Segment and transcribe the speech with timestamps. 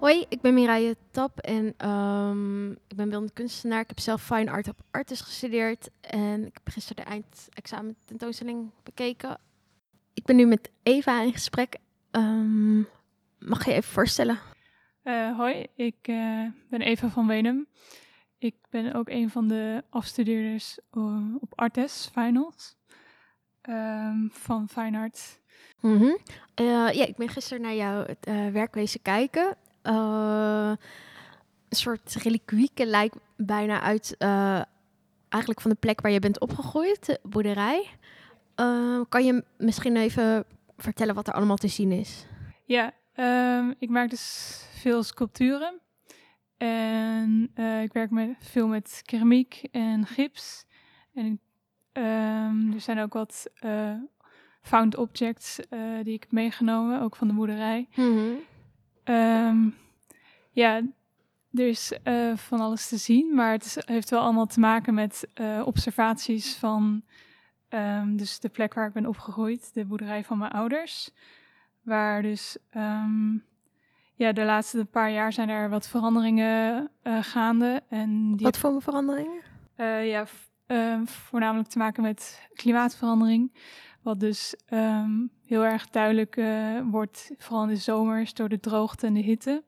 [0.00, 3.80] Hoi, ik ben Mireille Tap en ehm, ik ben beeldend kunstenaar.
[3.80, 8.70] Ik heb zelf fine art op artist gestudeerd en ik heb gisteren de eindexamen tentoonstelling
[8.82, 9.38] bekeken.
[10.14, 11.76] Ik ben nu met Eva in gesprek.
[12.10, 12.78] Ehm,
[13.38, 14.38] mag je even voorstellen?
[15.04, 17.66] Uh, hoi, ik uh, ben Eva van Wenum.
[18.38, 22.76] Ik ben ook een van de afstudeerders uh, op Artes Finals
[23.68, 25.40] um, van Fine Art.
[25.80, 26.18] Mm -hmm.
[26.54, 28.06] ja, ik ben gisteren naar jouw
[28.52, 29.56] werkwezen kijken
[29.88, 30.72] uh,
[31.68, 34.62] een soort reliquieke lijkt bijna uit uh,
[35.28, 37.88] eigenlijk van de plek waar je bent opgegroeid, de boerderij.
[38.60, 40.44] Uh, kan je misschien even
[40.76, 42.26] vertellen wat er allemaal te zien is?
[42.64, 45.80] Ja, um, ik maak dus veel sculpturen.
[46.56, 47.50] En
[47.82, 50.64] ik werk met, veel met keramiek en gips.
[51.14, 51.40] En
[51.92, 53.50] um, er zijn ook wat
[54.62, 55.60] found objects
[56.02, 57.88] die ik heb meegenomen, ook van de boerderij.
[57.94, 58.38] Mm -hmm.
[59.08, 59.74] Um,
[60.50, 60.82] ja,
[61.52, 64.94] er is uh, van alles te zien, maar het is, heeft wel allemaal te maken
[64.94, 67.02] met uh, observaties van
[67.68, 71.10] um, dus de plek waar ik ben opgegroeid, de boerderij van mijn ouders.
[71.82, 73.44] Waar dus um,
[74.14, 77.82] ja, de laatste paar jaar zijn er wat veranderingen uh, gaande.
[77.88, 79.46] En die wat voor veranderingen?
[80.04, 80.26] ja,
[81.04, 83.52] voornamelijk te maken met klimaatverandering.
[84.08, 89.06] Wat dus um, heel erg duidelijk uh, wordt, vooral in de zomers, door de droogte
[89.06, 89.62] en de hitte.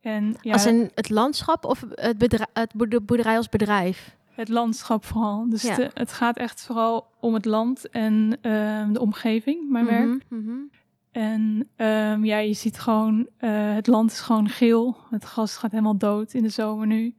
[0.00, 2.72] En, ja, als in het landschap of het, bedrijf, het
[3.06, 4.16] boerderij als bedrijf?
[4.30, 5.48] Het landschap vooral.
[5.48, 5.74] Dus ja.
[5.74, 10.08] de, het gaat echt vooral om het land en uh, de omgeving, mijn mm -hmm,
[10.08, 10.24] werk.
[10.28, 10.70] Mm -hmm.
[11.10, 14.96] En um, ja, je ziet gewoon, uh, het land is gewoon geel.
[15.10, 17.14] Het gras gaat helemaal dood in de zomer nu.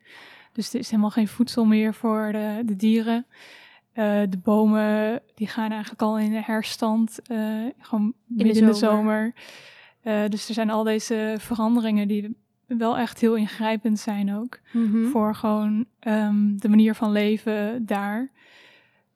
[0.54, 3.26] Dus er is helemaal geen voedsel meer voor de, de dieren.
[3.94, 8.14] Uh, de bomen die gaan eigenlijk al in de herstand, uh, gewoon in
[8.46, 9.34] midden in de zomer.
[10.04, 12.36] Uh, dus er zijn al deze veranderingen die
[12.66, 14.60] wel echt heel ingrijpend zijn ook.
[14.72, 15.10] Mm -hmm.
[15.10, 18.32] Voor gewoon um, de manier van leven daar.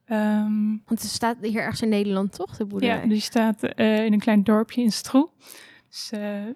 [0.10, 2.58] Um, Want ze staat hier ergens in Nederland, toch?
[2.58, 3.02] De boerderij?
[3.02, 5.30] Ja, die staat in een klein dorpje in Stroe.
[5.90, 6.12] Dus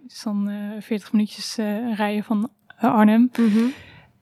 [0.08, 1.56] is dan 40 minuutjes
[1.96, 3.29] rijden van Arnhem.
[3.40, 3.74] Mm -hmm.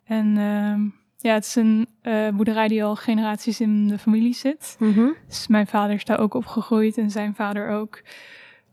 [0.03, 4.75] En um, ja, het is een uh, boerderij die al generaties in de familie zit.
[4.79, 5.15] Mm -hmm.
[5.27, 8.01] Dus mijn vader is daar ook opgegroeid en zijn vader ook.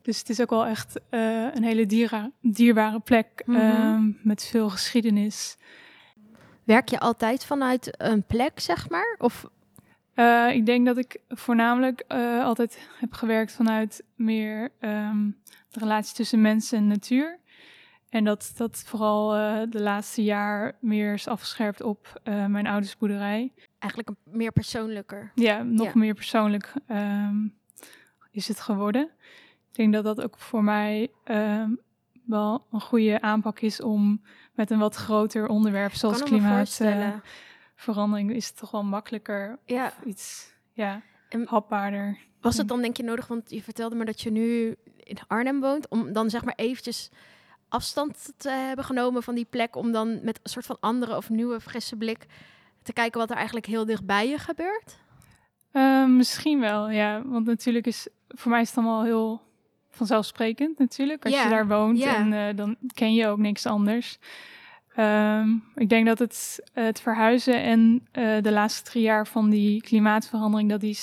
[0.02, 4.16] Dus het is ook wel echt uh, een hele diera, dierbare plek mm -hmm.
[4.16, 5.56] uh, met veel geschiedenis.
[6.64, 9.16] Werk je altijd vanuit een plek, zeg maar?
[9.18, 9.46] Of?
[10.14, 12.04] Uh, ik denk dat ik voornamelijk
[12.42, 15.36] altijd heb gewerkt vanuit meer um,
[15.68, 17.38] de relatie tussen mensen en natuur.
[18.14, 22.96] En dat dat vooral uh, de laatste jaar meer is afgescherpt op uh, mijn ouders
[22.96, 23.52] boerderij.
[23.78, 25.30] Eigenlijk een meer persoonlijker.
[25.34, 25.92] Ja, nog Ja.
[25.94, 27.54] meer persoonlijk um,
[28.30, 29.10] is het geworden.
[29.70, 31.80] Ik denk dat dat ook voor mij um,
[32.26, 37.22] wel een goede aanpak is om met een wat groter onderwerp zoals klimaatverandering
[37.76, 38.36] voorstellen.
[38.36, 39.86] is het toch wel makkelijker Ja.
[39.86, 42.18] of iets ja, En hapbaarder.
[42.40, 45.60] was het dan denk je nodig, want je vertelde me dat je nu in Arnhem
[45.60, 47.10] woont, om dan zeg maar eventjes
[47.74, 51.28] afstand te hebben genomen van die plek, om dan met een soort van andere of
[51.28, 52.26] nieuwe frisse blik
[52.82, 54.98] te kijken wat er eigenlijk heel dichtbij je gebeurt?
[55.72, 57.22] Uh, misschien wel, ja.
[57.24, 59.42] Want natuurlijk is voor mij is het allemaal heel
[59.90, 61.24] vanzelfsprekend natuurlijk.
[61.24, 64.18] Als je daar woont en eh, dan ken je ook niks anders.
[64.94, 69.80] Ehm, ik denk dat het, het verhuizen en eh, de laatste drie jaar van die
[69.80, 70.98] klimaatverandering, dat die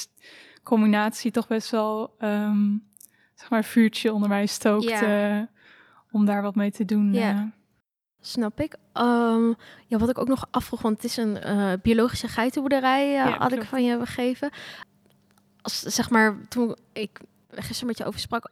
[0.63, 2.69] combinatie toch best wel ehm,
[3.35, 5.01] zeg maar vuurtje onder mij stookt.
[6.11, 7.13] Om daar wat mee te doen.
[7.13, 7.31] Ja.
[7.31, 7.43] eh.
[8.21, 8.75] Snap ik.
[8.93, 9.47] Ehm,
[9.87, 13.37] ja, wat ik ook nog afvroeg, want het is een eh, biologische geitenboerderij, eh, Ja,
[13.37, 14.51] had ik van je gegeven.
[15.61, 17.19] Als, zeg maar, toen ik
[17.49, 18.49] gisteren met je over sprak,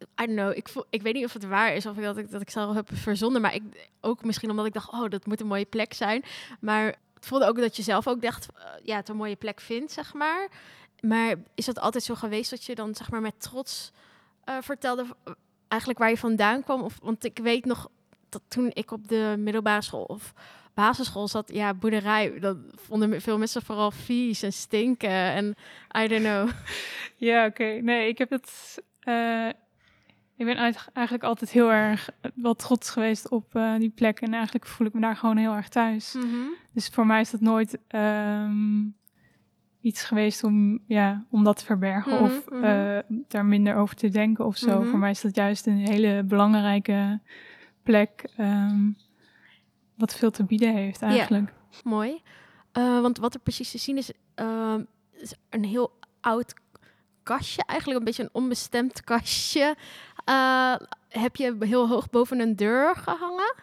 [0.00, 2.16] I don't know, ik, voel, ik weet niet of het waar is of ik dat
[2.16, 5.26] ik dat ik zelf heb verzonnen, maar ik ook misschien omdat ik dacht, oh, dat
[5.26, 6.22] moet een mooie plek zijn.
[6.60, 6.84] Maar
[7.14, 8.46] het voelde ook dat je zelf ook dacht,
[8.82, 10.48] ja, het een mooie plek vindt, zeg maar.
[11.00, 13.92] Maar is dat altijd zo geweest dat je dan zeg maar met trots
[14.60, 15.06] vertelde
[15.68, 16.82] eigenlijk waar je vandaan kwam?
[16.82, 17.88] Of, want ik weet nog
[18.28, 20.32] dat toen ik op de middelbare school of
[20.74, 25.54] basisschool zat, ja, boerderij, dat vonden veel mensen vooral vies en stinken en
[26.02, 26.48] I don't know.
[27.16, 27.64] Ja, oké.
[27.64, 28.82] Nee, ik heb het.
[29.00, 29.48] eh,
[30.36, 30.56] ik ben
[30.92, 34.20] eigenlijk altijd heel erg wel trots geweest op eh, die plek.
[34.20, 36.12] En eigenlijk voel ik me daar gewoon heel erg thuis.
[36.72, 38.80] Dus voor mij is dat nooit ehm,
[39.80, 42.64] iets geweest om, ja, om dat te verbergen Mhm, of mhm.
[42.64, 42.98] eh,
[43.28, 44.80] daar minder over te denken of zo.
[44.80, 44.88] Mhm.
[44.88, 47.20] Voor mij is dat juist een hele belangrijke
[47.82, 48.30] plek.
[48.36, 48.90] ehm,
[49.94, 51.52] wat veel te bieden heeft eigenlijk.
[51.84, 52.22] Mooi.
[52.72, 54.82] Eh, want wat er precies te zien is, ehm,
[55.12, 55.90] is een heel
[56.20, 56.54] oud
[57.22, 57.62] kastje.
[57.66, 59.76] Eigenlijk een beetje een onbestemd kastje.
[60.24, 60.74] eh,
[61.08, 63.54] heb je heel hoog boven een deur gehangen?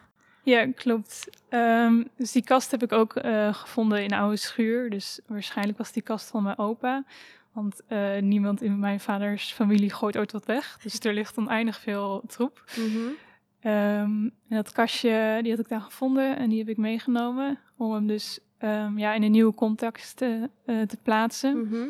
[0.45, 1.29] Ja, klopt.
[1.49, 4.89] Ehm, dus die kast heb ik ook eh, gevonden in een oude schuur.
[4.89, 7.03] Dus waarschijnlijk was die kast van mijn opa.
[7.51, 10.77] Want eh, niemand in mijn vaders familie gooit ooit wat weg.
[10.81, 12.63] Dus er ligt oneindig veel troep.
[13.59, 17.59] Ehm, en dat kastje, die had ik daar gevonden en die heb ik meegenomen.
[17.77, 21.61] Om hem dus ehm, ja, in een nieuwe context te, eh, te plaatsen.
[21.61, 21.87] Mhm.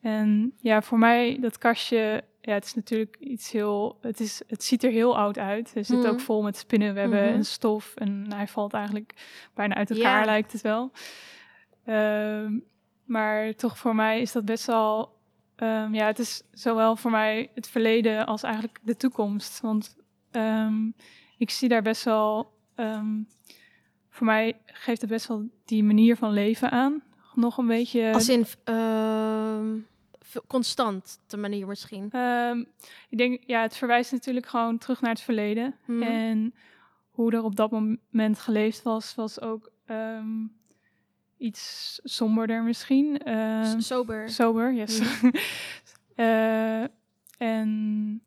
[0.00, 4.64] En ja, voor mij dat kastje, ja, het is natuurlijk iets heel, het, is, het
[4.64, 5.72] ziet er heel oud uit.
[5.74, 7.34] Er zit ook vol met spinnenwebben Mhm.
[7.34, 9.14] en stof en hij valt eigenlijk
[9.54, 10.90] bijna uit elkaar, lijkt het wel.
[11.84, 12.58] Ehm,
[13.04, 15.16] maar toch voor mij is dat best wel,
[15.56, 19.60] ehm, ja, het is zowel voor mij het verleden als eigenlijk de toekomst.
[19.60, 19.96] Want
[20.30, 20.90] ehm,
[21.38, 22.50] ik zie daar best wel,
[24.10, 27.02] voor mij geeft het best wel die manier van leven aan.
[27.34, 28.12] Nog een beetje.
[28.12, 28.46] Als in
[30.46, 32.10] constant, de manier misschien.
[32.10, 32.58] Ehm,
[33.08, 35.74] ik denk, ja, het verwijst natuurlijk gewoon terug naar het verleden.
[35.84, 36.02] Mhm.
[36.02, 36.54] En
[37.10, 40.46] hoe er op dat moment geleefd was, was ook ehm,
[41.36, 43.18] iets somberder misschien.
[43.18, 44.28] Ehm, Sober.
[44.30, 45.00] sober, yes.
[46.14, 46.82] Eh,
[47.38, 48.22] en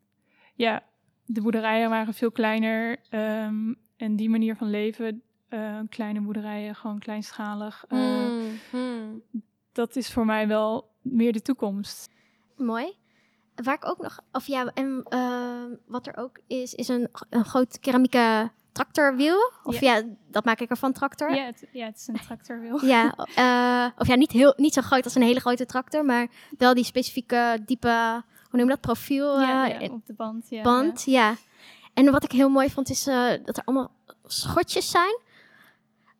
[0.54, 0.82] ja,
[1.24, 2.98] de boerderijen waren veel kleiner.
[3.96, 7.84] en die manier van leven, eh, kleine boerderijen, gewoon kleinschalig.
[7.88, 8.28] eh,
[8.72, 9.22] mm.
[9.72, 12.08] Dat is voor mij wel meer de toekomst.
[12.56, 12.96] Mooi.
[13.54, 17.44] Waar ik ook nog, of ja, en eh, wat er ook is, is een, een
[17.44, 19.52] groot keramieke tractorwiel.
[19.62, 20.02] Of ja.
[20.30, 21.34] dat maak ik ervan, tractor.
[21.34, 22.84] Ja, het, ja, het is een tractorwiel.
[22.84, 26.26] Ja, eh, of ja, niet, heel, niet zo groot als een hele grote tractor, maar
[26.58, 30.46] wel die specifieke diepe, hoe noem je dat, profiel Ja, eh, ja, op de band.
[30.48, 31.02] Ja, band.
[31.04, 31.34] Ja.
[31.94, 33.90] En wat ik heel mooi vond is eh, dat er allemaal
[34.24, 35.24] schotjes zijn.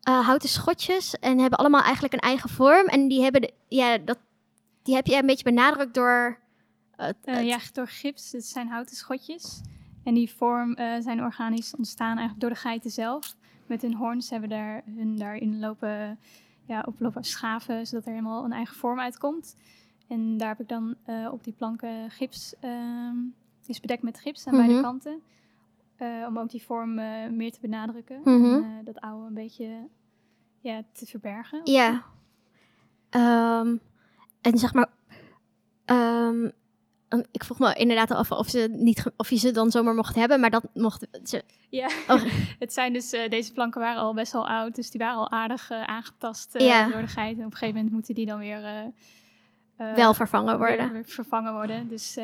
[0.03, 1.19] Houten schotjes.
[1.19, 2.87] En hebben allemaal eigenlijk een eigen vorm.
[2.87, 4.19] En die hebben, de, ja, dat,
[4.87, 6.39] die heb je een beetje benadrukt door...
[6.97, 8.33] eh, Eh, het- ja, door gips.
[8.33, 9.61] Het zijn houten schotjes.
[10.05, 13.37] En die vorm eh, zijn organisch ontstaan eigenlijk door de geiten zelf.
[13.67, 16.19] Met hun hoorns hebben daar, hun daarin lopen,
[16.67, 19.57] ja, op lopen schaven, zodat er helemaal een eigen vorm uitkomt.
[20.09, 20.97] En daar heb ik dan
[21.33, 23.17] op die planken gips, ehm,
[23.67, 24.65] is bedekt met gips aan Mhm.
[24.67, 25.21] beide kanten.
[25.97, 26.95] eh, om ook die vorm
[27.37, 28.21] meer te benadrukken.
[28.25, 28.45] Mhm.
[28.45, 29.89] En eh, dat oude een beetje
[30.61, 31.61] ja, te verbergen.
[31.65, 32.03] Ja.
[33.11, 33.77] Ehm,
[34.47, 34.89] en zeg maar,
[35.85, 36.45] ehm,
[37.31, 40.41] ik vroeg me inderdaad af of, ze niet, of je ze dan zomaar mocht hebben,
[40.41, 41.43] maar dat mocht ze.
[41.71, 42.23] Ja, Oh.
[42.59, 45.31] het zijn dus, eh, deze planken waren al best wel oud, dus die waren al
[45.31, 46.89] aardig eh, aangetast eh, Ja.
[46.89, 47.39] door de geiten.
[47.41, 48.93] En op een gegeven moment moeten die dan weer,
[49.77, 50.93] wel vervangen worden.
[50.93, 51.89] weer vervangen worden.
[51.89, 52.19] Dus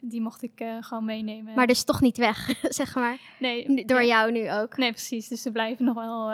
[0.00, 1.54] die mocht ik gewoon meenemen.
[1.54, 3.18] Maar dus toch niet weg, zeg maar.
[3.38, 4.76] nee, Door jou nu ook.
[4.76, 5.28] Nee, precies.
[5.28, 6.32] Dus ze blijven nog wel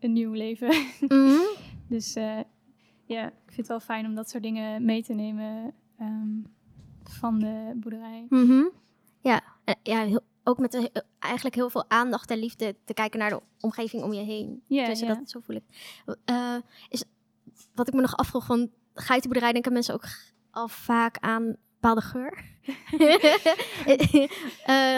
[0.00, 0.68] een nieuw leven.
[1.08, 1.38] Mhm.
[1.88, 2.38] dus eh,
[3.04, 6.28] ja, ik vind het wel fijn om dat soort dingen mee te nemen ehm,
[7.04, 8.26] van de boerderij.
[8.28, 8.62] Mhm.
[9.20, 13.18] Ja, en ja heel- ook met een- eigenlijk heel veel aandacht en liefde te kijken
[13.18, 14.62] naar de omgeving om je heen.
[14.66, 15.06] Ja, dus ja.
[15.14, 15.62] dat zo voel ik.
[16.24, 16.56] Eh,
[16.88, 17.04] is,
[17.74, 20.04] wat ik me nog afvroeg van geitenboerderij, denken mensen ook
[20.50, 22.44] al vaak aan bepaalde geur.
[24.64, 24.96] Eh,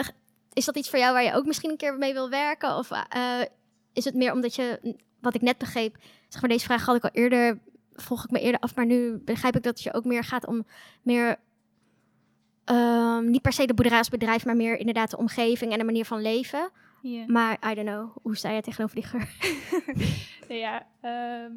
[0.53, 2.77] is dat iets voor jou waar je ook misschien een keer mee wil werken?
[2.77, 3.41] Of eh,
[3.93, 5.97] is het meer omdat je, wat ik net begreep,
[6.29, 7.59] zeg maar deze vraag had ik al eerder,
[7.95, 10.47] vroeg ik me eerder af, maar nu begrijp ik dat het je ook meer gaat
[10.47, 10.65] om
[11.01, 11.37] meer,
[12.63, 15.83] ehm, niet per se de boerderij als bedrijf, maar meer inderdaad de omgeving en de
[15.85, 16.69] manier van leven.
[17.27, 19.29] Maar I don't know, hoe sta je tegenover die geur?
[20.47, 21.51] Nee, ja, ehm,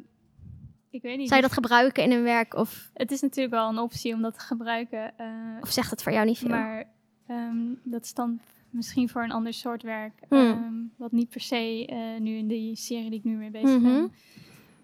[0.89, 1.27] ik weet niet.
[1.27, 4.21] Zou je dat gebruiken in een werk of, Het is natuurlijk wel een optie om
[4.21, 5.17] dat te gebruiken.
[5.17, 5.27] eh,
[5.61, 6.49] of zegt het voor jou niet veel?
[6.49, 6.83] Maar
[7.27, 10.13] ehm, dat is dan misschien voor een ander soort werk.
[10.29, 10.91] Hmm.
[10.97, 13.83] wat niet per se eh, nu in die serie die ik nu mee bezig Mhm.
[13.83, 14.11] ben.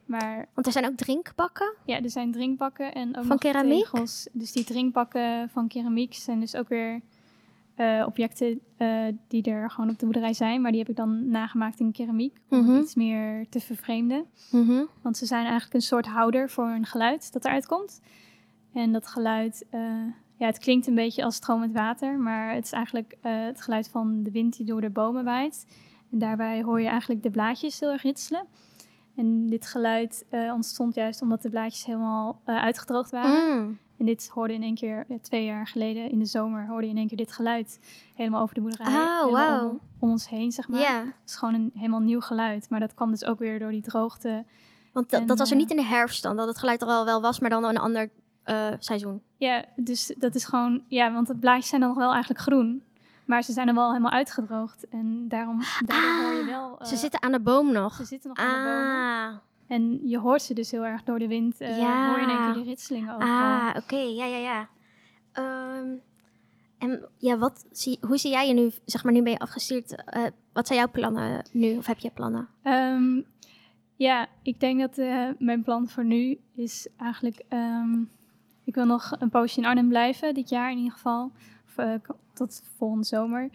[0.05, 1.73] Maar Want er zijn ook drinkbakken.
[1.85, 3.83] ja, er zijn drinkbakken en ook Van keramiek?
[3.83, 4.27] tegels.
[4.31, 7.01] Dus die drinkbakken van keramiek zijn dus ook weer
[7.75, 10.61] eh, objecten eh, die er gewoon op de boerderij zijn.
[10.61, 12.37] Maar die heb ik dan nagemaakt in keramiek.
[12.49, 12.77] Om Mhm.
[12.79, 14.25] iets meer te vervreemden.
[14.51, 14.83] Mhm.
[15.01, 18.01] Want ze zijn eigenlijk een soort houder voor een geluid dat eruit komt.
[18.73, 19.79] En dat geluid, eh,
[20.37, 24.23] ja, het klinkt een beetje als stromend water, maar het is eigenlijk het geluid van
[24.23, 25.65] de wind die door de bomen waait.
[26.11, 28.45] En daarbij hoor je eigenlijk de blaadjes heel erg ritselen.
[29.15, 33.59] En dit geluid eh, ontstond juist omdat de blaadjes helemaal eh, uitgedroogd waren.
[33.59, 33.77] Mm.
[33.97, 36.91] En dit hoorde in één keer, ja, twee jaar geleden in de zomer, hoorde je
[36.91, 37.79] in één keer dit geluid
[38.15, 38.87] helemaal over de boerderij.
[38.87, 39.69] Oh, helemaal wauw.
[39.69, 40.79] om, om ons heen, zeg maar.
[40.79, 42.69] Het is gewoon een helemaal nieuw geluid.
[42.69, 44.45] Maar dat kwam dus ook weer door die droogte.
[44.93, 46.81] want dat, En, dat was er eh, niet in de herfst dan, dat het geluid
[46.81, 48.09] er al wel was, maar dan een ander
[48.79, 49.21] seizoen.
[49.37, 50.83] Ja, dus dat is gewoon...
[50.87, 52.83] Ja, want de blaadjes zijn dan nog wel eigenlijk groen.
[53.25, 54.87] Maar ze zijn dan wel helemaal uitgedroogd.
[54.87, 56.75] En daarom daardoor hoor je wel...
[56.85, 57.93] ze eh, zitten aan de boom nog.
[57.95, 58.95] ze zitten nog aan de bomen.
[58.95, 59.35] Ah,
[59.67, 61.61] En je hoort ze dus heel erg door de wind.
[61.61, 62.07] eh Ja.
[62.07, 63.59] Hoor je in één keer die ritselingen overal.
[63.59, 64.67] ah oké, ja, ja, ja.
[65.31, 65.87] Ehm,
[66.77, 70.03] En ja, wat zie, hoe zie jij je nu, zeg maar, nu ben je afgestuurd.
[70.05, 71.77] eh, wat zijn jouw plannen nu?
[71.77, 72.47] Of heb je plannen?
[72.63, 73.21] Ehm,
[73.95, 77.43] ja, ik denk dat eh, mijn plan voor nu is eigenlijk...
[77.49, 78.03] ehm,
[78.65, 81.31] ik wil nog een poosje in Arnhem blijven, dit jaar in ieder geval.
[81.65, 81.93] Of, eh,
[82.33, 83.49] tot volgende zomer.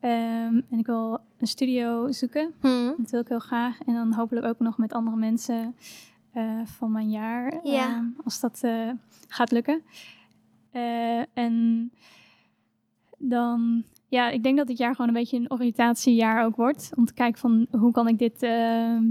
[0.00, 2.54] Ehm, en ik wil een studio zoeken.
[2.60, 2.92] Hm.
[2.96, 3.80] Dat wil ik heel graag.
[3.86, 5.76] En dan hopelijk ook nog met andere mensen
[6.32, 7.60] eh, van mijn jaar.
[7.62, 7.88] Ja.
[7.88, 8.90] ehm, als dat eh,
[9.28, 9.82] gaat lukken.
[11.34, 11.90] En
[13.18, 16.90] dan, ja, ik denk dat dit jaar gewoon een beetje een oriëntatiejaar ook wordt.
[16.94, 19.04] Om te kijken van hoe kan ik dit, ehm,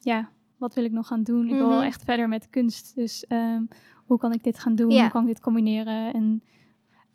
[0.00, 0.30] ja,
[0.60, 1.46] wat wil ik nog gaan doen?
[1.48, 1.80] Ik wil Mhm.
[1.82, 2.94] echt verder met kunst.
[2.94, 3.62] Dus ehm,
[4.06, 4.90] hoe kan ik dit gaan doen?
[4.90, 5.00] Ja.
[5.02, 6.12] Hoe kan ik dit combineren?
[6.14, 6.42] En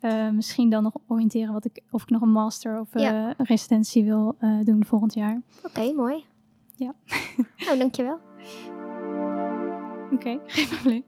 [0.00, 3.28] eh, misschien dan nog oriënteren wat ik, of ik nog een master of Ja.
[3.28, 5.42] eh, een residentie wil eh, doen volgend jaar.
[5.64, 6.24] Oké, mooi.
[6.76, 6.94] Ja.
[7.56, 8.18] nou, dankjewel.
[10.14, 11.04] Oké, geen probleem.